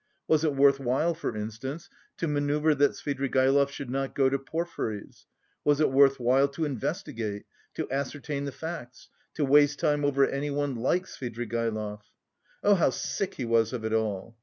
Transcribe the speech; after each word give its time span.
Was 0.27 0.43
it 0.43 0.55
worth 0.55 0.79
while, 0.79 1.13
for 1.13 1.37
instance, 1.37 1.87
to 2.17 2.27
manoeuvre 2.27 2.73
that 2.73 2.93
Svidrigaïlov 2.93 3.69
should 3.69 3.91
not 3.91 4.15
go 4.15 4.29
to 4.29 4.39
Porfiry's? 4.39 5.27
Was 5.63 5.79
it 5.79 5.91
worth 5.91 6.19
while 6.19 6.47
to 6.47 6.65
investigate, 6.65 7.45
to 7.75 7.87
ascertain 7.91 8.45
the 8.45 8.51
facts, 8.51 9.09
to 9.35 9.45
waste 9.45 9.77
time 9.77 10.03
over 10.03 10.25
anyone 10.25 10.73
like 10.75 11.03
Svidrigaïlov? 11.05 11.99
Oh, 12.63 12.73
how 12.73 12.89
sick 12.89 13.35
he 13.35 13.45
was 13.45 13.73
of 13.73 13.85
it 13.85 13.93
all! 13.93 14.35